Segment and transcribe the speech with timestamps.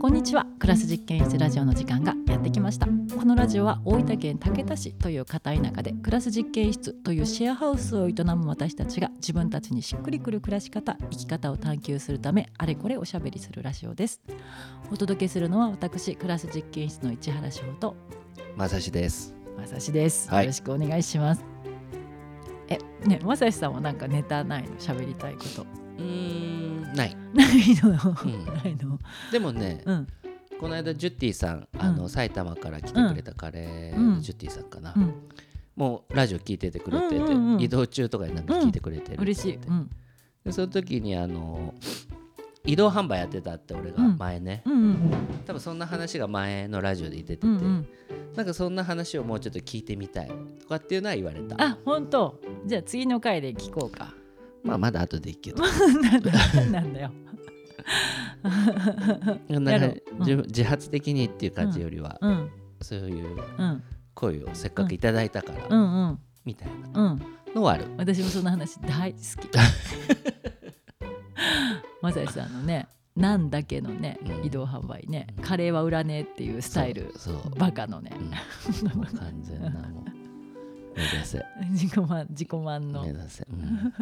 [0.00, 0.46] こんにちは。
[0.60, 2.86] クラス実験室ラジオの時間がやってきました。
[2.86, 14.20] このラジオは大分県竹田市という片田舎でクラス実験室というシェアハウスを営む私たちが自分たちにしっくりくる暮らし方生き方を探求するためあれこれおしゃべりするラジオです。
[14.92, 17.96] お届けするのは私クラス実験室の市原翔と
[18.56, 19.34] まさしです。
[19.56, 20.44] まさしです、はい。
[20.44, 21.44] よろしくお願いします。
[22.68, 24.76] えねまさしさんはなんかネタないの？
[24.76, 25.62] 喋りたいこと。
[25.98, 27.16] うーん、ない。
[27.34, 28.98] ないの、んないの。
[29.32, 30.06] でもね、うん。
[30.60, 32.08] この間ジュッティさん、あの、うん。
[32.08, 34.14] 埼玉から来てくれたカレーうん。
[34.14, 34.94] のジュッティさんかな。
[34.96, 35.14] うん。
[35.78, 39.88] もうラジオ聞いててくれてて、うんうんうん移動中とかになんか聞いてくれてる、嬉しい、うん、
[40.44, 41.74] でその時にあの
[42.64, 44.18] 移動販売やってたって俺がうん。
[44.18, 45.12] 前ね、うんうん
[45.46, 47.88] 多分そんな話が前のラジオで言ってて、うんうん。
[48.34, 50.30] なんかそんな話をもうちょっと聞いてみたい
[50.60, 51.56] とかっていうのは言われた。
[51.62, 52.40] あ本当。
[52.66, 54.12] じゃあ次の回で聞こうか
[54.68, 55.62] まあまだ後でいいけど。
[55.62, 56.30] なんだ
[56.70, 57.10] なんだよ
[59.48, 59.96] なんか
[60.46, 62.50] 自発的にっていう感じよりは、うん。
[62.82, 63.82] そういううん。
[64.14, 66.08] 声をせっかくいただいたから、うん。
[66.08, 67.00] うんみたいな。
[67.02, 67.22] うん。
[67.54, 67.86] のはある。
[67.96, 69.48] 私もその話大好き。
[72.02, 74.44] まさしさんのねなんだけのね、うん。
[74.44, 77.12] 移動販売ねカレーは売らねえっていうスタイル
[77.56, 78.12] バカのね。
[79.18, 80.17] 完全なもう
[80.98, 81.46] 目指せ。
[81.70, 83.02] 自己満自己満の。
[83.02, 83.94] 目指せ、うん。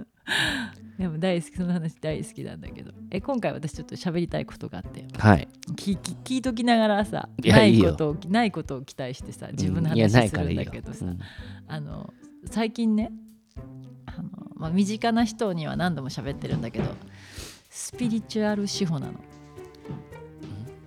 [0.98, 2.92] でも大好きその話大好きなんだけど。
[3.10, 5.06] え今回私ちょっと喋りたいことがあって。
[5.18, 5.46] はい。
[5.74, 11.18] 聞聞聞いときながらさないことをないことを期待してさ自分の話するんだけどさ、うん。
[11.68, 12.14] あの
[12.46, 13.12] 最近ね
[14.06, 16.94] あの、まあ、身近な人には何度も喋ってるんだけど
[17.68, 19.20] スピリチュアル司法なの。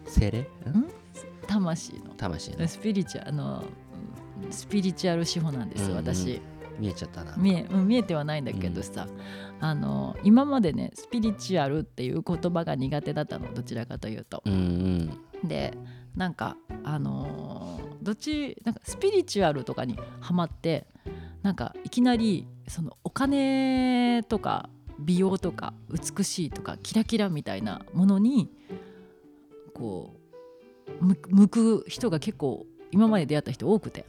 [0.08, 0.88] 精霊、うん。
[1.46, 2.16] 魂の。
[2.18, 2.68] 魂の。
[2.68, 3.89] スピリチュアあのうん
[4.50, 5.98] スピリチュアル司法なんです、うんうん。
[5.98, 6.42] 私。
[6.80, 7.36] 見えちゃったな。
[7.36, 9.08] 見えうん見えてはないんだけどさ、
[9.60, 14.42] あの今までねスピリチュアルっていう言葉が苦手だったのどちらかというと。
[14.46, 15.48] うんうん。
[15.48, 15.74] で
[16.16, 20.88] なんかあのーどっちなんかスピリチュアルとかにハマって
[21.42, 28.50] なんかいきなりそのお金とか美容とか美しいとかキラキラみたいなものに
[29.74, 30.16] こ
[31.02, 34.06] う向向く人が結構今まで出会った人多くて。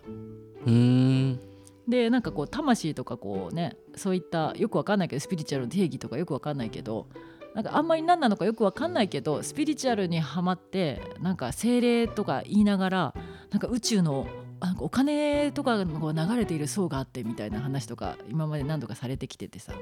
[0.66, 1.32] うー。
[1.32, 1.50] ん
[1.90, 7.08] でなんかこう魂とかこうねそういったよくわかんないけどスピリチュアルの定義とかよくわかんないけど
[7.54, 13.14] なんかあんまり何なのかよくわかんないけどスピリチュアルにはまってなんか精霊とか言いながら
[13.50, 14.28] なんか宇宙の
[14.60, 19.72] なんかお金とかが流れている層があってみたいな話とか今まで何度かされてきててさ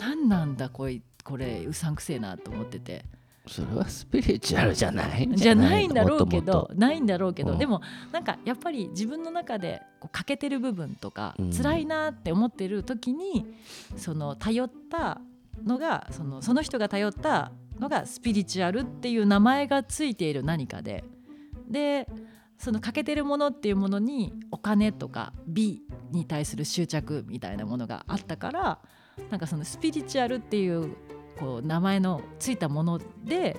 [0.00, 3.04] 何なんだこいこれうさんくせえなと思ってて
[3.46, 5.86] それはスピリチュアルじゃないじゃない？
[5.86, 7.58] んだろうけどないんだろうけど、うん。
[7.58, 11.50] でもなんかやっぱり自分の中でこう欠けてる部分とか、うん。
[11.52, 13.46] 辛いなって思ってる時に
[13.96, 15.20] その頼った
[15.64, 21.04] のがそのその人が頼ったのがスピリチュアルっていう名前がついている何かで。
[21.68, 22.08] で
[22.56, 25.82] その欠けてるものっていうものにお金とか美
[26.12, 28.78] に対する執着みたいなものがあったから
[29.30, 30.94] なんかそのスピリチュアルっていう
[31.38, 33.56] こう名前のついたもので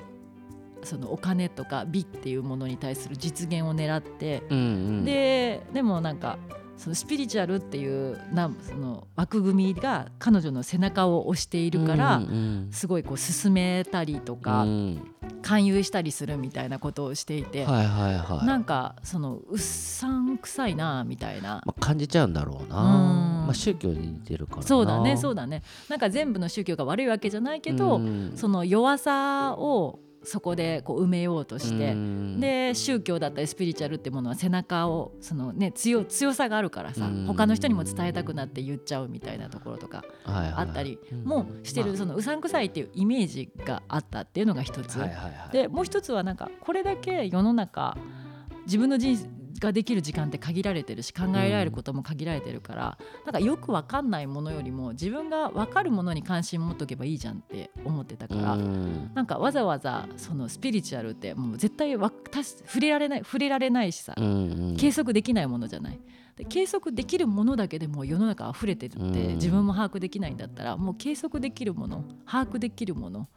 [0.84, 4.62] そのお金とか美っていうものに対する実現を狙って、うんう
[5.02, 5.06] ん。
[5.06, 6.38] ででもなんか
[6.78, 12.68] そのスピリチュアルっていうなその枠組みが彼女の背中を押しているから、うんうん。
[12.72, 15.12] すごいこう進めたりとか、うん。
[15.42, 18.46] 勧誘したりするみたいなことをしていて、はいはいはい。
[18.46, 21.62] なんかそのうっさんくさいなみたいな。
[21.66, 23.46] まあ、感じちゃうんだろうな、うん。
[23.46, 24.68] まあ、宗教に似てるからな。
[24.68, 25.64] そうだねそうだだね。
[25.88, 28.34] なんか全部の宗教が悪いわけじゃないけど、ん。
[28.36, 32.40] その弱さをそこでこう埋めようとして、うん。
[32.40, 37.26] で宗教だったりスピリチュアルってものは背中をその、ね、強強さがあるからさうん。
[37.26, 41.24] 他の人にも伝えたくなって言っちゃうみたいなところとかあったりうん。
[41.24, 45.00] もしてるまそのうさんくさいっていうイメージがあったっていうのが一つ。
[45.52, 47.98] でもう一つはなんかこれだけ世の中
[48.66, 59.12] 自分の人生ができる時間って限られてるし考えられることも限られてるから、なんかよくわかんないものよりも自分がわかるものに関心持っとけばいいじゃんって思ってたから、うん。
[59.14, 64.76] なんかわざわざそのスピリチュアルってもう絶対わたし触れられない触れられないしさ、うんうん。
[64.78, 66.00] 計測できないものじゃない。
[66.36, 69.36] で計測できるものだけでもう世の中溢れてるってうん。
[69.36, 73.30] 自分も把握できないんだったらもう計測できるもの把握できるもの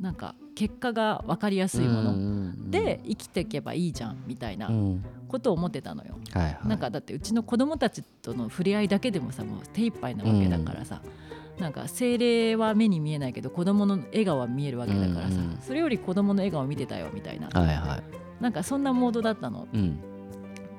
[0.00, 2.20] なんか結果が分かりやすいものうんう
[2.68, 6.18] んで生きていけばいいじゃんみたいなうんことを思ってたのよ。
[6.32, 6.68] はいはい。
[6.68, 11.00] なんかだってうちの子供たちとの触れ合いだけでもさもう手一杯なわけだからさ、
[11.58, 15.58] なんか精霊は目に見えないけど子供の笑顔は見えるわけだからさ、うんうん。
[15.62, 18.42] それより子供の笑顔見てたよみたいな、はいはい。
[18.42, 19.66] なんかそんなモードだったの。
[19.72, 19.98] うん。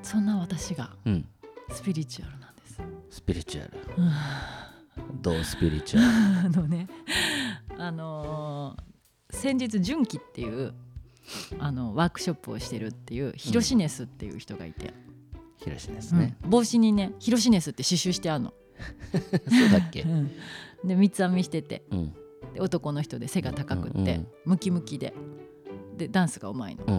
[0.03, 1.25] そんな私がうん。
[1.69, 2.81] スピリチュアルなんです。
[3.09, 3.73] スピリチュアル。
[3.97, 5.21] うん。
[5.21, 6.03] どうスピリチュア
[6.43, 6.47] ル？
[6.59, 6.87] あのね
[7.77, 8.91] あのー
[9.33, 10.73] 先日純喜っていう
[11.59, 14.93] あのワークショップをしてるっていうヒロシネスっていう人がいて、
[15.57, 16.49] 広しですね、うん。
[16.49, 18.53] 帽子にねヒロシネスって刺繍してあるの。
[19.47, 20.05] そうだっけ？
[20.83, 21.83] で三つ編みしてて。
[21.91, 22.13] うん。
[22.53, 25.13] で男の人で背が高くって、うんムキムキで。
[25.95, 26.85] でダンスがうまいの。
[26.85, 26.91] う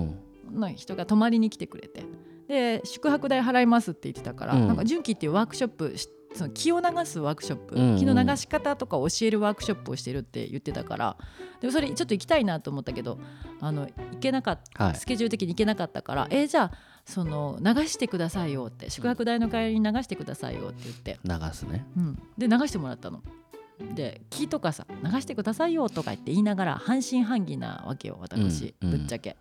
[0.54, 0.60] ん。
[0.60, 2.04] の人が泊まりに来てくれて。
[2.48, 4.68] で宿泊代払いますって言ってたから、うん。
[4.68, 7.98] なんか純喜っていうワークショップしその気を流すワークショップ、うんうん。
[7.98, 11.16] 気の流し方とか教えるワークショップをしてるって言ってたから
[11.60, 13.18] でもそれちょっと行きたいなと思ったけど
[13.60, 14.94] あの行けなかった、はい。
[14.96, 16.72] スケジュール的に行けなかったからえーじゃあ
[17.04, 21.84] その流してくださいよって宿泊代の代わりに流してくださいよって言って、流すね。
[21.96, 23.22] うん、で流してもらったの。
[23.94, 28.98] で木とかさ流してくださいよとか言って言いながら半信半疑なわけよ私、うんうん。
[28.98, 29.36] ぶっちゃけ。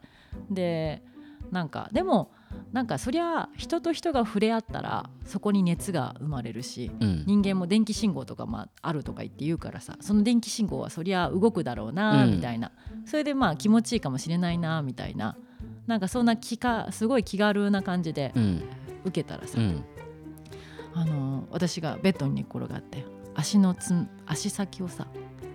[0.50, 1.04] で
[1.52, 2.32] なんかでも
[2.72, 7.24] なんかそりゃ人と人が触れ合ったらそこに熱が生まれるしうん。
[7.28, 12.32] 人間も電気信号とかもあるとか言って言うからさその電気信号はそりゃ動くだろうなうん。
[12.38, 12.72] みたいな、
[13.06, 15.38] それでまあ気持ちいいかもしれないなみたいな。
[15.88, 18.64] なんかそんな気かすごい気軽な感じでうん。
[19.04, 19.84] 受けたらさ、うん。
[20.94, 23.04] あの私がベッドに寝っ転がって
[23.34, 25.08] 足のつん足先をさ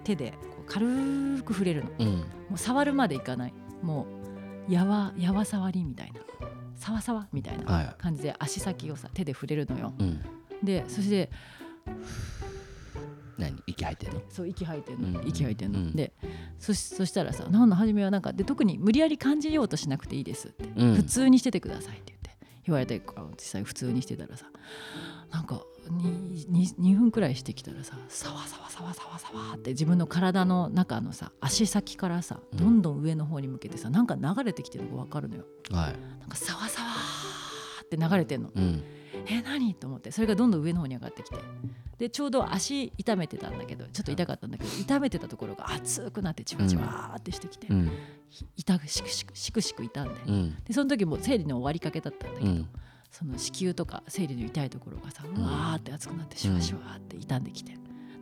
[0.03, 0.87] 手でこう軽
[1.45, 1.91] く触れるの。
[1.91, 2.25] もうん。
[2.55, 3.55] う触るまでいかない。
[3.83, 4.07] も
[4.69, 6.21] うやわやわ触りみたいな
[6.77, 9.93] さわさわみたいなは感じで足先をさ手で触れるのよ。
[9.99, 10.21] いうん。
[10.63, 11.31] でそして
[13.39, 13.63] 何？
[13.67, 14.23] 息吐いてるの？
[14.29, 15.29] そう息吐いてんの、うん。
[15.29, 15.93] 息吐いてんの、うん。
[15.97, 16.13] で
[16.59, 22.27] そしそしたらさ「なんの初めはなんかで特に無理やり感じようとしなくていいです」って、うん普通にしててくださいって言って。
[22.65, 23.01] 言われて
[23.37, 24.47] 実際普通にしてたらさ。
[25.31, 32.59] なんか 2, 2分くらいしてきたらささわさわさわさわさわって自分の体の中のさ足先からさうん。
[32.59, 35.45] どんどん上の方に向けてさなんか流れてきてるのが分かるのよ。
[35.71, 35.97] はい。
[36.21, 36.89] なんかさわさわ
[37.85, 38.51] って流れてんの。
[38.55, 38.83] うん。
[39.29, 39.75] え何？
[39.75, 40.11] と思って。
[40.11, 41.37] それがどんどん上の方に上がってきて。
[41.99, 47.91] でちょうど足痛めてたんだけどちょっと痛かったんだけど痛めてたところが熱くなってじわじわーってしてきて、うん。
[48.29, 50.57] ひ痛くしくしくしくしく痛んでうん。
[50.65, 52.69] でその時も生理の終わりかけだったんだけど、うん
[53.11, 57.73] その子宮とか生理の痛いところがさうわーって熱くなってシュワシュワって傷んできて、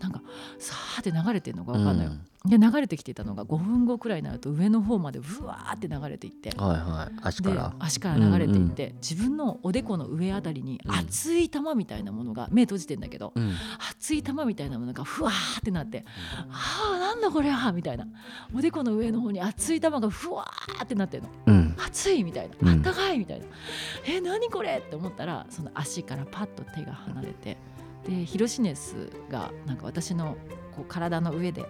[0.05, 0.21] なんか
[0.59, 2.13] さーって流れてるのが分かんないよ、
[2.45, 6.51] で流れてきてたのが5分後くらいになると上の方までうわーって流れていって。
[6.59, 7.19] はいはい。
[7.23, 13.55] 足かでら足から流れていって、自分のおでこの上あたりにうん熱い玉みたいなものが目閉じてんだけど、うん。
[13.91, 16.05] 熱い玉みたいなものがふわーってなって
[16.53, 18.07] 「ああなんだこれは」みたいな。
[18.55, 21.29] おでこの上の方に熱い玉がふわーってなってるの。
[21.47, 21.75] うん。
[21.79, 22.57] 熱いみたいな。
[22.61, 22.69] うん。
[22.69, 23.47] あったかいみたいな
[24.07, 27.57] 「え何これ?」って思ったらその足からパッと手が離れて
[28.05, 30.37] でヒロシネスがなんか私の
[30.75, 31.63] こう体の上で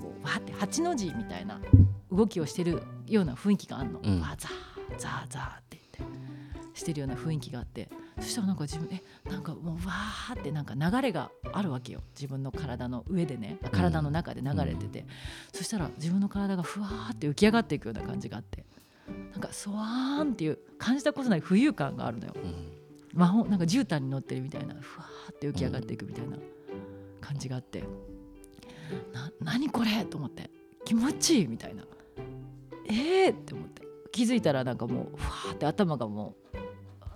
[0.00, 1.60] こうわーって八の字みたいな
[2.10, 4.20] 動きをしてるような雰囲気があるの、うん。
[4.20, 6.10] わーザーザーザーって言っ
[6.72, 7.88] てしてるような雰囲気があって。
[8.20, 12.02] そしたらなんか自分えなんかもうわーってなんか流れがあるわけよ。
[12.14, 15.06] 自分の体の上でねあ体の中で流れてて、
[15.54, 18.64] そしたら自分の体がふわーって浮き上がっていくような感じがあって。
[19.32, 22.34] なんかそわーんっていう感じたことない浮遊感があるのよ。
[22.36, 22.72] うん。
[23.14, 26.36] 魔法なんか絨毯に乗ってるみたいなふわーって浮き上がっていくみたいな
[27.20, 27.84] 感じがあって、
[29.12, 30.50] な何これと思って
[30.84, 31.84] 気持ちいいみたいな。
[32.88, 33.80] えーって思って。
[34.12, 36.58] 気づいたらなんかもうふわーって頭がもう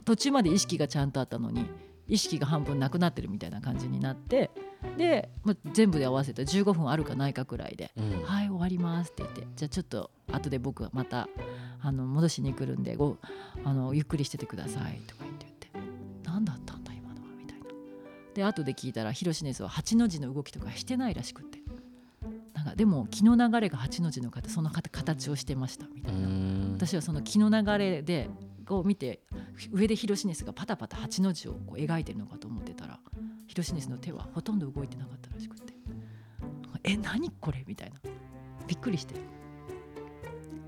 [0.05, 1.67] 途中まで意識がちゃんとあったのに
[2.06, 4.51] 意識が半分なくなってるみたいな感じになって
[4.99, 8.23] で、まあ、全部で合わせて15分あるかないかくらいでうん。
[8.23, 11.29] はい終わりますって言ってじゃあちょっと後で僕はまた
[11.81, 13.17] あの戻しに来るんでご
[13.65, 15.23] あのゆっくりしててくださいとか
[18.34, 21.60] で後で聞いたらヒロシネスは8の字の動きとかしてないらしくって。
[22.55, 26.72] なんかでも気の流れが8の字の方その方形をしてましたみたういな、ん。
[26.72, 28.31] 私はその気の流れで
[28.67, 29.20] こう見て
[29.72, 32.98] 上でヒロシネスがパタパタ8の字をこう描いてるのかと思ってたら
[33.46, 35.74] ヒロシネスの手はほとんど動いてなかったらしくて。
[36.84, 37.64] え何これ？
[37.67, 38.00] みたいな。
[38.67, 39.14] びっくりして。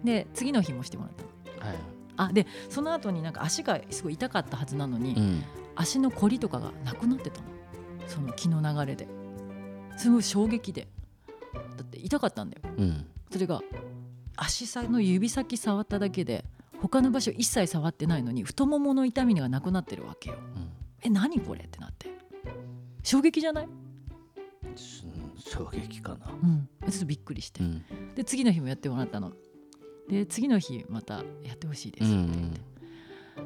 [0.05, 1.71] で次の日もしてもらったの。
[1.71, 1.79] はい。
[2.19, 5.43] あでその後になんか足がすごい痛かったはずなのに、うん。
[5.75, 7.49] 足のこりとかがなくなってたの
[8.07, 9.09] その気の流れで。
[9.97, 10.89] すごい衝撃で。
[11.77, 12.63] だって痛かったんだよ。
[12.79, 13.07] うん。
[13.31, 13.63] それが
[14.37, 16.45] 足先の指先触っただけで
[16.81, 20.37] 他の場所一切触ってないのに太ももの痛みがなくなってるわけよ。
[20.55, 20.69] うん。
[21.03, 21.65] え何これ？
[21.65, 22.11] ってなって。
[23.03, 23.69] 衝撃じゃない？
[24.77, 25.07] す
[25.39, 26.31] 衝撃かな。
[26.43, 26.69] うん。
[26.91, 27.85] ちょっとびっくりして、うん。
[28.15, 29.33] で次の日もやってもらったの。
[30.09, 32.61] で次の日またやってほしいですって言って、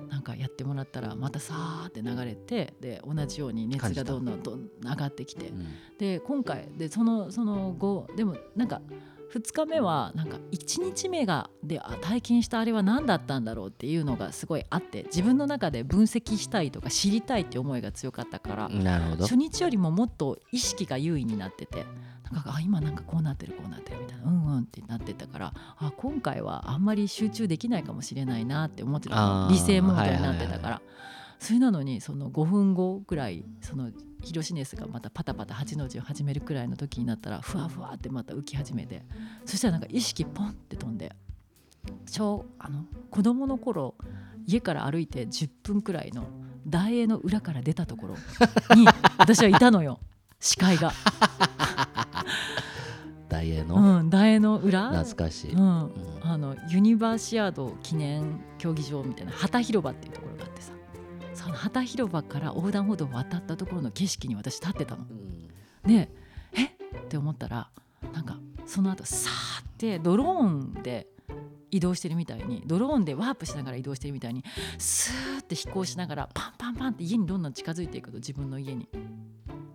[0.08, 5.48] なんかやってもらったらまたさーって流れてで同じように熱がどんどんどん上がってきて。
[5.48, 5.66] うん。
[5.98, 8.80] で今回でそのその後でもなんか
[9.32, 18.68] 2日目はなんか1日目がであ体験したあれは何だったんだろうっていうのがすごいあって自分の中で分析したいとか知りたいって思いが強かったから、
[19.20, 21.86] 初日よりももっと意識が優位になってて
[22.32, 30.82] なかあ今なんかこうなってるこうなってるみたいなうんうんってなってたからあ今回はあんまり集中できないかもしれないなって思ってた理性モードになってたから、
[31.40, 33.90] それなのにその5分後ぐらいその
[34.22, 39.02] ヒロシネスがまたパタパタ8の字を始めるくらいの時になったらふわふわってまた浮き始めて
[39.46, 41.12] そしたらなんか意識ポンって飛んで
[42.06, 43.94] 小あの子供の頃
[44.46, 46.26] 家から歩いて10分くらいの
[46.66, 48.14] 大英の裏から出たところ
[48.76, 49.98] に私はいたのよ。
[50.40, 50.92] 視界が。
[53.30, 54.00] 大英の？
[54.00, 55.92] うん、大英の裏、懐かしい、うん、うん。
[56.22, 60.72] あのユニバーシアード記念競技場みたいな旗広場っていうところがあってさ。
[61.32, 65.06] その旗広場から横断歩道を渡ったところの景色に私立ってたの。
[65.08, 65.48] うん。
[65.88, 66.10] で
[66.52, 66.64] え。
[66.64, 67.70] って思ったら
[68.12, 71.06] なんかその後さーってドローンで
[71.70, 74.44] 移動してるみたいにドローンでワープしながら移動してるみたいに
[74.76, 78.88] スーって飛行しながらパンパンパンって家にどんどん近づいていくと自分の家に。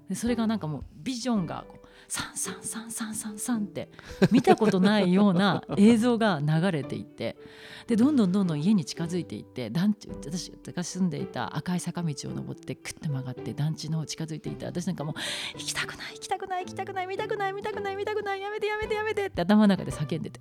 [0.09, 3.89] でそれがなんかもうビジョンがこうサンサンサンサンサンサンって
[4.31, 7.37] 見たことないような映像が流れていって
[7.87, 15.13] でどんどんどんどん家に近づいていって団地私が住んでいた赤い坂道を登ってクッて曲がって団地の方近づいていて私なんかもう
[15.57, 20.39] 行きたくない行きたくない行きたくない見たくない見たくない見たくないやめてやめてやめてって頭の中で叫んでて。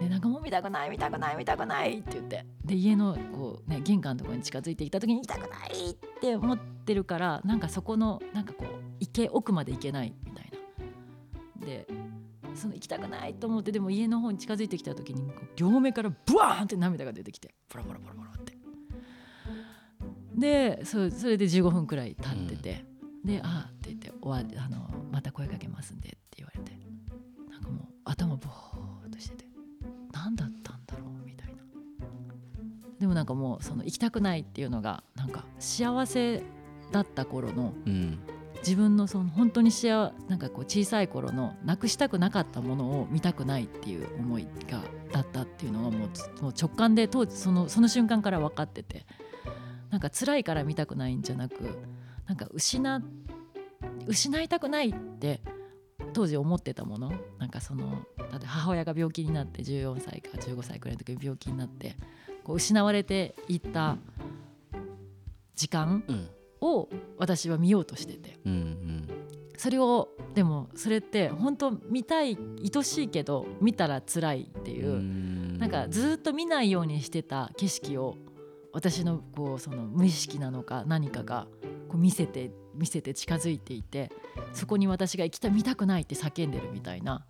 [0.00, 2.44] でなんかもう見たくない見たくない見たくないって言って。
[2.64, 8.73] で家のこう、ね、玄関のところに近づいていた時に行きたくないって思ってるからなんかそこのなんかこう
[9.04, 10.50] 池奥まで行けないみたい
[11.60, 11.66] な。
[11.66, 11.86] で
[12.54, 18.54] その行きたくないと思ってでも家の方に近づいてきた時に両目からブワーンって涙が出てきてボロボロボロボロって。
[20.36, 22.84] でそそれで15分くらい経ってて、
[23.24, 26.72] で「ああ」って言って終わりあの「また声かけますんで」って言われて
[27.50, 29.44] なんかもう頭ボーっとしてて
[30.12, 31.62] 何だったんだろうみたいな。
[32.98, 36.42] でもなんかもうその行きたくないっていうのがなんか幸せ
[36.90, 38.18] だった頃のうん
[38.64, 44.80] 自分のその本当に幸なんかこう小さい頃のなくしたくなかったものを見たくないっていう思いが
[45.12, 46.08] だったっていうのがもう
[46.58, 49.04] 直感で当時そのその瞬間から分かってて
[49.90, 51.78] なんか辛いから見たくないんじゃなく
[52.26, 52.82] なんか失
[54.06, 55.42] 失いたくないって
[56.14, 57.12] 当時思ってたもの。
[57.38, 61.96] なんかそのだって母親が病気になって14歳か15歳くらいの時に病気になって
[62.44, 63.98] こう失われていった
[65.54, 66.28] 時間うん。
[66.64, 68.38] を私は見ようとしてて。
[68.44, 69.08] うんうん
[69.56, 72.36] それをでもそれって本当見たい
[72.76, 75.58] 愛しいけど見たら辛いっていう、ん。
[75.58, 78.16] なんかずっと見ないようにしてた景色を
[78.72, 81.46] 私のこうその無意識なのか何かが
[81.88, 84.10] こう見せて見せて近づいていて
[84.52, 87.24] そこに私が行きた見たくないって叫んでるみたいな。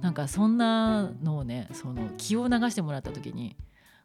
[0.00, 3.56] なんかそんなのをねその気を流してもらった時に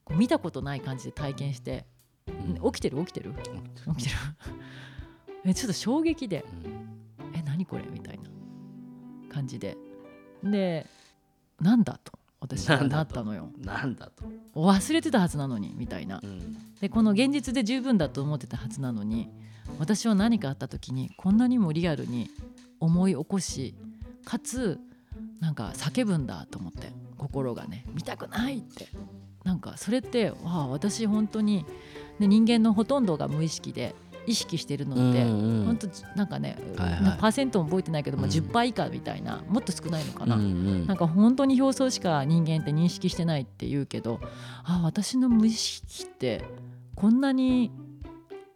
[0.03, 1.92] こう見たことない感じで体験して、うん
[2.25, 2.97] 起きてる？
[2.99, 3.33] 起きてる？
[3.33, 4.15] 起きてる？
[5.45, 6.45] えちょっと衝撃で。
[6.65, 6.83] うん
[7.35, 7.83] え何これ？
[7.91, 8.23] みたいな
[9.33, 9.77] 感じで。
[10.43, 10.87] で
[11.59, 12.13] なんだと？
[12.39, 13.49] 私はなったのよ。
[13.57, 16.19] なんだと、忘れてたはずなのにみたいな。
[16.21, 16.57] うん。
[16.81, 19.29] でこの現実で十分だと思ってたはずなのに
[19.79, 22.29] 私は何かあった時にこんなにもリアルに
[22.81, 23.73] 思い起こし
[24.25, 24.77] かつ
[25.39, 27.85] なんか叫ぶんだと思って心がね。
[27.93, 28.89] 見たくないって。
[29.45, 31.65] なんかそれってわあ私本当に、
[32.19, 37.17] ね、人間のほとんどが無意識で意識してるのって、うん本当なんかね、はいはい。
[37.19, 38.31] パーセントも覚えてないけど、まあ、うん。
[38.31, 40.87] 10%以下みたいなもっと少ないのかな、うんうん。
[40.87, 44.19] なんか本当に表層しか人間って認識してないって言うけど
[44.63, 46.43] あ私の無意識って
[46.95, 47.71] こんなに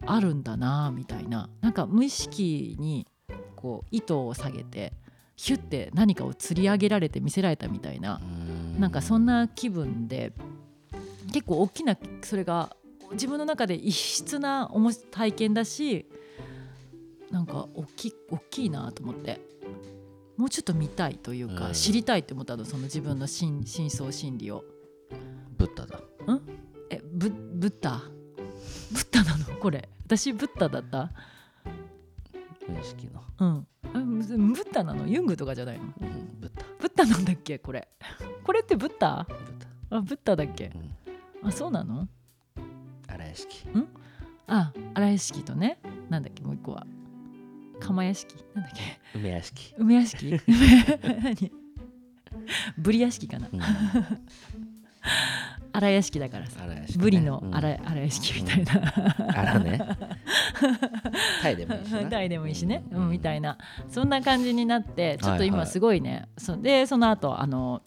[0.06, 1.50] あるんだなみたいな。
[1.62, 3.08] なんか無意識に
[3.56, 4.94] こう糸を下げて
[5.36, 8.22] ヒュッて何かを釣り上げられて見せられたみたいな。
[8.22, 8.80] うん。
[8.80, 10.32] なんかそんな気分で
[11.34, 12.76] 結構大きなそれが
[13.12, 16.06] 自分の中で異質なおもし体験だし
[17.32, 19.42] なんか大き大きいなと思って。
[20.38, 21.74] もうちょっと見たいというか、うん。
[21.74, 24.64] 知りたいって思ったのその自分の真真相心理を。
[25.58, 26.00] ブッダだ。
[26.92, 28.04] えブブッダ？
[28.92, 29.46] ブッダなの？
[29.60, 29.90] これ。
[30.06, 31.12] 私ブッダだった？
[32.70, 33.68] 無意識の、うん。
[33.84, 35.08] あブッダなの？
[35.08, 35.86] ユングとかじゃないの？
[35.86, 36.64] うん、ブッダ。
[36.80, 37.88] ブッダなんだっけこれ。
[38.44, 39.26] これってブッダ？
[39.28, 39.38] ブッ
[39.90, 40.72] ダ、あブッダだっけ？
[41.42, 42.08] うん、あそうなの？
[43.38, 43.68] 荒屋敷。
[44.48, 45.78] あ荒屋敷とね。
[46.10, 46.86] なんだっけもう一個は。
[47.80, 48.36] 釜屋敷。
[48.54, 49.00] なんだっけ。
[49.18, 50.32] 梅屋敷、梅屋敷？
[51.24, 51.52] 何？
[52.78, 53.48] ブリ屋敷かな。
[53.52, 53.62] うん、
[55.74, 56.66] 荒屋敷だからさ。
[56.66, 56.86] ね。
[56.98, 57.56] ブリのうん。
[57.56, 58.94] 荒荒屋敷みたいな、
[59.36, 59.80] 荒ね。
[61.42, 62.06] タイでもいいしな。
[62.10, 63.10] タイでもいいしね、うん。
[63.10, 63.58] みたいいな。
[63.90, 65.48] そんな感じになってちょっとはいはい。
[65.50, 67.82] 今すごいね、そでその後あの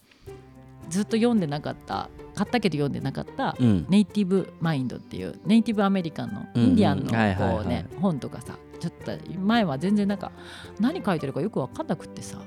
[0.91, 3.87] ずっと読んでなかった買ったけど読んでなかったうん。
[3.89, 7.11] ネイティブマインドっていうネイティブアメリカンのインディアンの
[7.57, 10.33] こうね本とかさちょっと前は全然なんか
[10.79, 12.39] 何書いてるかよく分かんなくってさ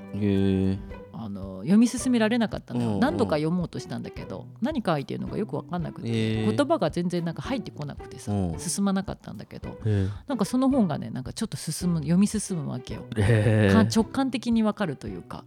[1.16, 8.58] あの読み進められなかったの何度か読もうとしたんだけど何書いてるのかよく分かんなくて、言葉が全然なんか入ってこなくてさ、うん。
[8.58, 13.04] 進まなかったんだけどへなんかその本がねなんかちょっと進む読み進むわけよ。
[13.14, 15.44] 直感的にわかるというか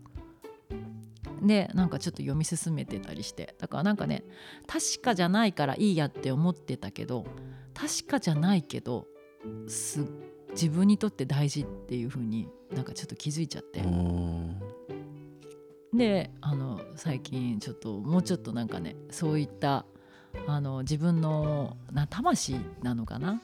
[1.42, 3.56] でなんかちょっと読み進めてたりして。
[3.60, 4.24] だからなんかね
[4.66, 7.26] 確かじゃないからいいやって思ってたけど
[7.74, 9.06] 確かじゃないけど
[9.68, 10.06] す
[10.52, 14.60] 自分にとって大事っていう風になんかちょっと気づいちゃって、うん。
[15.94, 19.86] であの最近ちょっともうちょっとなんかねそういった
[20.46, 23.42] あの自分のな魂なのかな？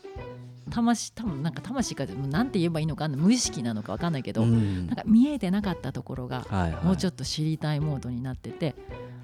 [0.74, 4.88] 魂多分なんか魂かなんて言えばいいのかな無意識なのかわかんないけど、うん。
[4.88, 6.86] なんか見えてなかったところがはいはい。
[6.86, 8.76] もうちょっと知りたいモードになってて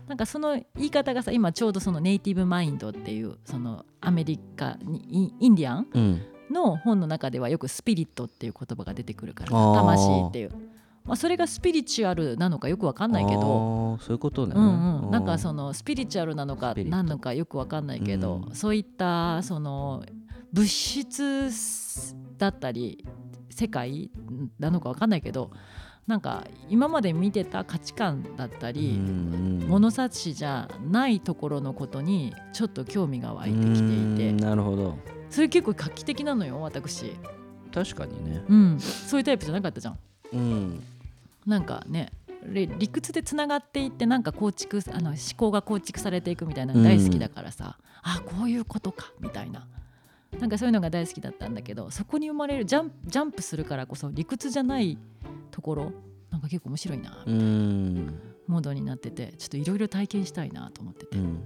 [0.08, 6.22] なんかその言い方がさ今ちょうどそのネイティブマインドっていうそのアメリカにイインディアンうん。
[6.52, 10.52] の本の中ではよくスピリットっていう言葉が出てくるから魂っていう、
[11.06, 14.00] まあ、それがスピリチュアルなのかよくわかんないけど。
[14.02, 14.54] そういうことね。
[14.56, 18.56] うんうん、なんかのそのスピリチュアルなのか何のかよくわかんないけど、うん。
[18.56, 20.04] そういったその
[20.54, 21.52] 物質
[22.38, 23.06] だったり
[23.50, 24.12] 世界
[24.60, 25.52] なのかわかんないけど
[26.08, 34.98] なんか今まで見てた価値観だったり、物差しじゃないところのことにちょっと興味が湧いてきていてなるほど。
[35.30, 37.14] それ結構画期的なのよ私、
[37.72, 38.44] 確かにね。
[38.50, 40.00] うん、そういうタイプじゃなかったじゃん。
[40.34, 40.84] うん。
[41.46, 42.12] なんかね
[42.44, 49.68] れ理屈でつながっていってなんか構築あの思考が構築されていくみたいなの大好きだからさ、あこういうことかみたいな
[50.38, 54.98] なんかそういうのが大好きだったんだけどそこに生まれるジャンプジャンプするからこそ理屈じゃない
[55.52, 55.92] ところ
[56.30, 58.20] なんか結構面白いな、うん。
[58.48, 61.42] モードになっててちょっといろいろ体験したいなと思ってて、うん。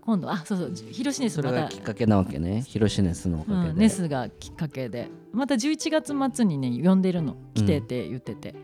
[0.00, 2.62] 今度あそうそうヒロシネスそれまたがきっかけなわけね。
[2.62, 3.70] ヒロシネスのおかげで。
[3.70, 5.08] うん、ネスがきっかけで。
[5.32, 7.36] また11月末にね呼んでるの。
[7.54, 8.54] 来てって言ってて、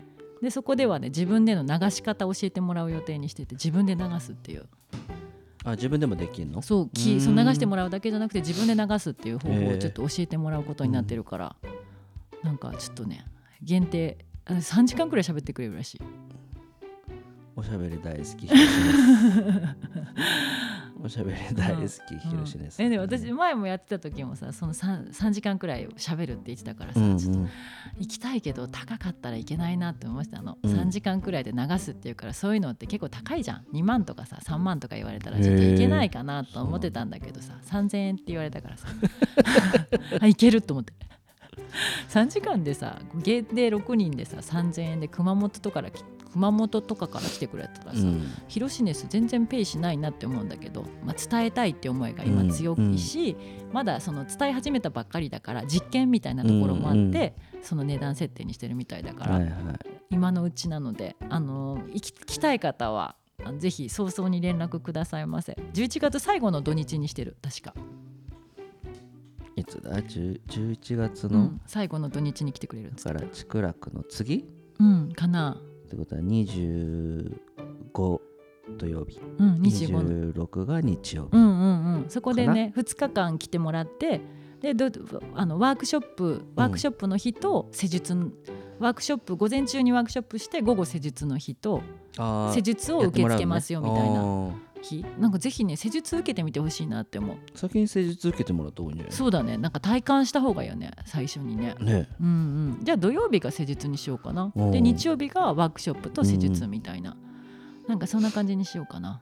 [0.41, 4.67] でそこではね自分での流し方教えてもらう予定にしてて自分で流すっていう
[5.67, 6.61] あ自分でもできるの？
[6.61, 11.55] そうきそう流してもらうだけじゃなくて自分で流すっていう方法をちょっと教えてもらうことになってるから、
[12.41, 13.25] なんかちょっとね
[13.61, 16.01] 限定あ3時間くらい喋ってくれるらしい。
[17.57, 18.47] おしゃべり大好き
[21.03, 27.17] おしゃべり大好きヒロシネスえでも私前もやってた時もさその 3, 3時間くらい喋るって言ってたからさ、うんうん。
[27.17, 27.39] ちょっと
[27.99, 30.71] 行きたいけど高かったらいけないなって思いましたあの、うん。
[30.71, 33.65] 3時間くらいで流すっていうからそういうのって結構高いじゃん。
[33.73, 38.87] 2万とかさ3万とか言われたらちょっといけないかなと思ってたんだけどさ3000円って言われたからさ。
[40.19, 40.93] あいけると思って。
[42.09, 46.03] 3時間でさ限定6人でさ3000円で熊本とかから来
[46.37, 48.31] 熊本とかから来てくれたらさ、うん。
[48.47, 53.35] ヒロシネス全然ペイしないなって思うんだけど、まあ、伝えたいって思いが今強いし、
[53.73, 59.53] まだその伝え始めたばっかりだから実験みたいなところもあって、その値段設定にしてるみたいだから、はいはい。
[60.11, 63.15] 今のうちなのであの行き来たい方は
[63.57, 65.57] ぜひ早々に連絡くださいませ。
[65.73, 67.73] 11月最後の土日にしてる確か、
[69.55, 74.45] いつだ？10 11月の、うん、最後の土日に来てくれるだから筑楽の次？
[74.79, 77.31] うんかなってことは25
[78.77, 79.19] 土曜日。
[79.39, 84.21] うん25の26が日曜日、うんうんうん、そこでね2日間来てもらって
[84.61, 84.89] でど
[85.35, 88.13] あのワークショップワークショップの日と施術、
[88.79, 91.81] ワークショップ午前中にワークショップして午後施術の日と
[92.51, 97.37] 施術を受け付けますよみたいな日なんかぜひね施術受けてみてほしいなって思う。
[97.55, 99.15] 先に施術受けてもらった方がいいんじゃない？
[99.15, 99.57] そうだね。
[99.57, 101.75] なんか体感した方がいいよね最初にね。
[101.79, 102.07] ね。
[102.19, 102.83] うんうん。
[102.83, 104.51] じゃあ土曜日が施術にしようかな。
[104.55, 104.61] う。
[104.61, 107.15] んで日曜日がワークショップと施術みたいな、
[107.87, 109.21] なんかそんな感じにしようかな。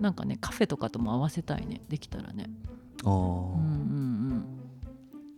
[0.00, 1.82] なんかねカフェとかとも合わせたいね。
[1.88, 2.46] できたらね。
[3.04, 3.26] ああうんうん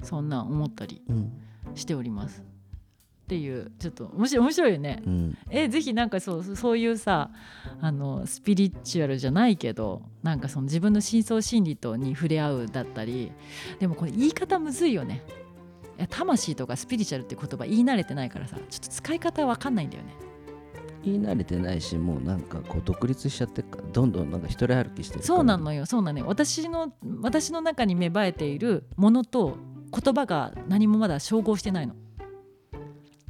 [0.00, 0.04] うん。
[0.04, 1.32] そんな思ったりうん。
[1.74, 2.44] しております
[3.24, 5.02] っていうちょっと面白い面白いよね。
[5.06, 5.38] うん。
[5.48, 7.30] えぜひなんかそうそういうさ
[7.80, 13.32] あのスピリチュアルじゃないけどなんかその自分の深層心理とに触れ合うだったり
[13.78, 15.22] でもこれ言い方むずいよね。
[16.10, 20.14] 魂とかスピリチュアルって言葉言い慣れてないからさちょっと使い方わかんないんだよね。
[21.02, 26.26] 言い慣れてないしもうなんかこう独立しちゃってどんどんなんか一人歩きしてるそうなのよそうなのよ。
[26.26, 29.56] 私の私の中に芽生えているものと
[29.92, 31.94] 言葉が何もまだ照合してないの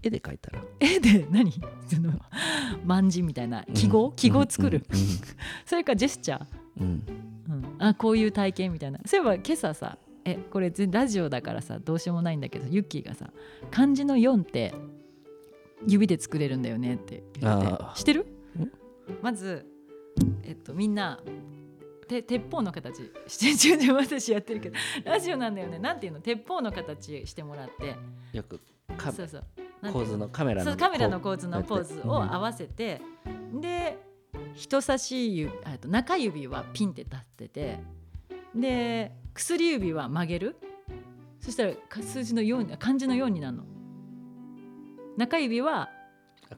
[0.04, 0.62] 絵で描いたら。
[0.80, 1.50] 絵で何？
[1.88, 2.12] その
[2.84, 4.84] 万字みたいな記号、記号作る、
[5.64, 6.46] それかジェスチャー、
[6.80, 6.86] うん。
[7.48, 7.54] うん。
[7.54, 9.00] うん、あこういう体験みたいな。
[9.06, 13.30] そういえば今朝さえこれ全ラジオだからさどうしようもないんだけどユッキーがさ
[13.70, 14.74] 漢字の4って
[15.86, 17.94] 指で作れるんだよねって言ってあー。
[17.94, 18.20] 知ってる？
[18.58, 18.70] ん。
[19.22, 19.66] まず、
[20.42, 21.22] えっと、みんな
[22.08, 23.10] て鉄砲の形。
[23.26, 24.76] して違う違う私やってるけど。
[25.04, 25.78] ラジオなんだよね。
[25.78, 26.20] なんていうの？
[26.20, 27.96] 鉄砲の形してもらって。
[28.36, 28.60] よく
[28.96, 29.44] カそうそう
[29.92, 33.00] 構図のカメラのカメラのこ構図のポーズを合わせて、
[33.60, 33.98] で
[34.54, 37.80] 人差し指あと中指はピンって立ってて
[38.54, 40.56] で薬指は曲げる。
[41.40, 43.64] そしたらか数字の4に漢字の4になるの。
[45.16, 45.90] 中指は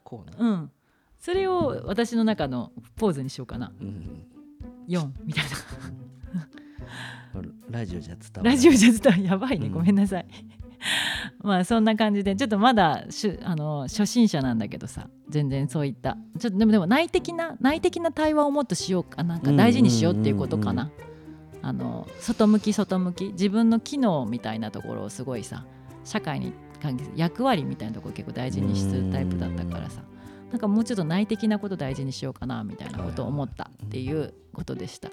[0.04, 0.70] こうな、うん。
[1.18, 3.72] それを私の中のポーズにしようかな。
[3.80, 4.26] うん、
[4.88, 5.44] 4みたい
[7.68, 8.54] ラジオじゃ伝わならない。
[8.54, 9.66] ラジオじゃ伝わるやばいね。
[9.66, 9.72] うん。
[9.72, 10.26] ごめんなさい、
[11.46, 16.18] まあそんな感じでちょっとまだしゅあの初心者なんだけどさ全然そういった。
[16.40, 19.36] ちょっとでもでも内的な内的な対話をもっとしようかな。
[19.36, 20.90] んか大事にしようっていうことかな。
[21.62, 23.26] あの外向き外向き。
[23.26, 25.64] 自分の機能みたいなところをすごいさ
[26.04, 30.02] 社会に関係する役割みたいなところを結構大事にするタイプだったからさ。
[30.50, 35.10] なんかもうちょっと内的なこと大事にしようかなみたいなことを思ったっていうことでした。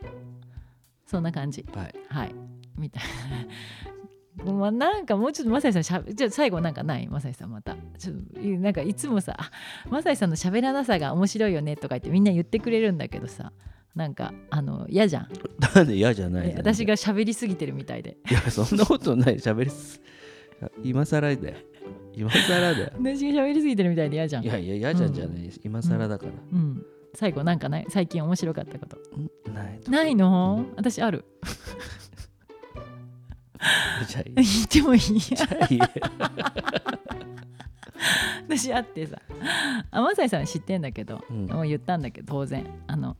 [1.05, 1.65] そんな感じ。
[1.75, 1.95] はい。
[2.09, 2.35] はい。
[2.77, 3.92] みたいな。
[4.45, 7.07] まあ、なんかもうちょっとマサイさんしゃべじゃあ最後なんかない？
[7.07, 7.75] マサイさんまた。
[7.97, 9.51] ちょっといなんかいつもさあ
[9.89, 13.51] マサイさんの喋らなさが面白いよねとか言ってみんな言ってくれるんだけどさ。
[13.95, 15.27] なんかあの嫌じゃん。
[15.75, 19.35] なんで嫌じゃないえ私が喋りすぎてるみたいでいやそんなことない。
[19.35, 20.01] 喋りす
[20.83, 21.55] 今更だよ。
[22.15, 22.91] 今更だよ。
[22.97, 24.43] 私が喋りすぎてるみたいで嫌じゃん。
[24.43, 26.83] いやいや嫌じゃんじゃない、今更だから、うん。
[27.13, 27.85] 最後なんかない？
[27.89, 28.97] 最近面白かったこと。
[28.97, 30.65] んないとないの？
[30.75, 31.25] 私ある。
[31.43, 32.02] じゃあいい
[34.35, 35.79] 言ってもいいじゃあいい。
[38.47, 39.17] 私あってさ
[39.91, 41.45] あマサイさん知ってんだけど、うん。
[41.47, 42.65] もう言ったんだけど当然。
[42.87, 43.17] あの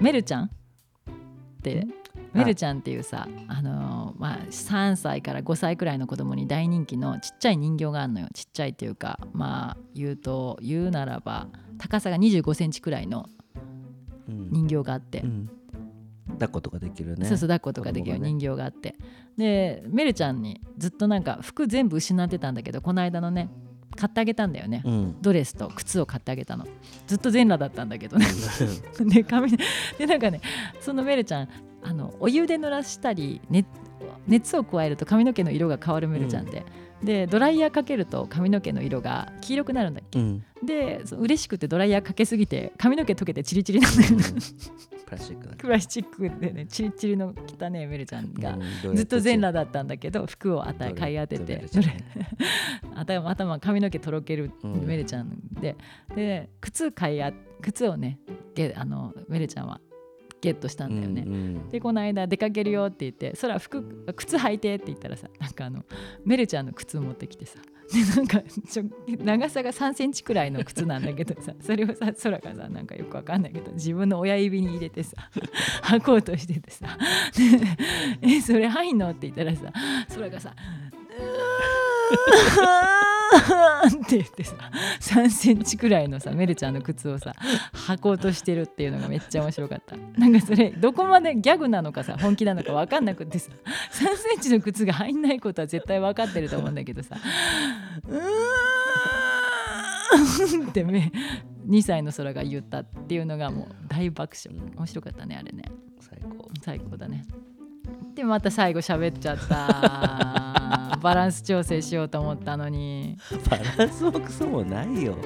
[0.00, 0.50] メルちゃんっ
[1.62, 1.92] てん。
[2.32, 8.28] メルちゃんっていうさあのーまあ、3歳から5歳くらいの子供に大人気のちっちゃい人形があるのよ。
[8.34, 11.46] ちっちゃいっていうかまあ言うと言うならば
[11.78, 13.28] 高さが2 5センチくらいの
[14.28, 14.48] うん。
[14.50, 15.50] 人形があって、うん
[16.28, 17.26] 抱っことかできるね。
[17.26, 18.96] そうそう抱っことかできる人形があって、
[19.36, 23.50] でメルちゃんにずっとなんか服全部失ってたんだけどこの間のね
[23.96, 25.16] 買ってあげたんだよね、うん。
[25.20, 26.66] ドレスと靴を買ってあげたの。
[27.06, 28.26] ずっと全裸だったんだけどね。
[29.00, 29.56] で髪
[29.98, 30.40] でなんかね
[30.80, 31.48] そのメルちゃん
[31.82, 33.66] あのお湯で濡らしたり、ね、
[34.26, 36.64] 熱を加えると髪の毛の色が変わるメルちゃんで、
[37.04, 40.18] でドライヤーかけると髪の毛の色が黄色くなるんだっけ？
[40.18, 40.44] うん。
[40.64, 44.24] で嬉しくてドライヤーかけすぎて髪の毛溶けてチリチリなんだよね。
[45.04, 51.64] プラスチックだプラスチックでねチリチリの汚ねメルちゃんが、うんずっと全裸だったんだけど服を与え買い当てて
[52.94, 54.84] 頭頭髪の毛とろけるうん。
[54.86, 55.76] メルちゃんで、
[56.14, 58.18] で靴買いあ靴をね
[58.54, 59.80] ゲあのメルちゃんは
[60.44, 61.22] ゲットしたんだよね。
[61.26, 63.82] うんうんでこの間出かけるよって言って「そら服
[64.14, 65.82] 靴履いて」って言ったらさなんかあの
[66.24, 67.58] メルちゃんの靴持ってきてさ
[67.92, 68.84] でなんかちょ
[69.24, 75.16] 長さが3センチくらいの靴なんだけどさ それをさ空がさなんかよくわかんないけど自分の親指に入れてさ
[75.84, 76.86] 履こうとしててさ
[78.22, 79.72] 「でえそれ入んの?」って言ったらさ
[80.14, 80.54] 空がさ
[81.18, 83.13] 「うー
[83.86, 84.54] ん」って言ってさ
[85.00, 87.34] 3センチくらいのさメルちゃんの靴をさ
[87.88, 89.96] 履こうとしてるっていうのがめっちゃ面白かった。
[90.18, 93.50] なんかそれどこまでギャグなのかさ本気なのか分かんなくてさ
[93.92, 97.16] 3センチの靴が入んないことは絶対分かってると思うんだけどさ
[98.08, 98.20] うー
[100.64, 101.10] んってめ
[101.68, 104.58] 2歳の空が言ったっていうのがもう大爆笑。
[104.76, 105.64] 面白かったねあれね。
[106.00, 106.50] 最高。
[106.62, 107.24] 最高だね。
[108.14, 113.16] でまた最後喋っちゃったバランス調整しようと思ったのに。
[113.50, 115.16] バランスもクソもないよ。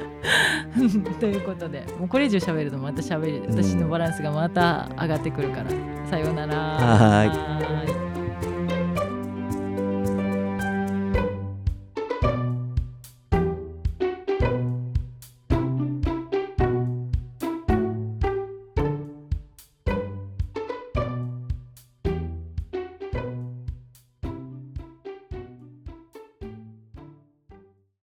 [1.21, 5.71] ということでもうこれ以上喋るとまた喋る私のバランスがまた上がってくるから。
[6.09, 6.55] さようなら。
[6.57, 8.08] はい